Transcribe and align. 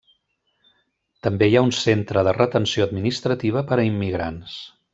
També 1.27 1.49
hi 1.49 1.59
ha 1.59 1.63
un 1.67 1.69
centre 1.81 2.23
de 2.29 2.35
retenció 2.39 2.89
administrativa 2.89 3.65
per 3.73 3.79
a 3.83 3.87
immigrants. 3.91 4.57